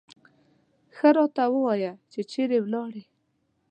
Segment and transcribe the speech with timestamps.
[0.95, 3.03] ښه راته ووایه چې چېرې ولاړې.